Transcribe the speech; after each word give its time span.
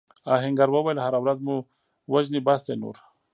آهنګر 0.33 0.69
وویل 0.71 0.97
هره 1.05 1.19
ورځ 1.23 1.39
مو 1.45 1.55
وژني 2.11 2.39
بس 2.47 2.61
دی 2.67 2.75
نور. 2.81 2.95